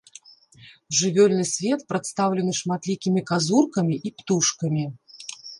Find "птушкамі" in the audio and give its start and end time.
4.23-4.83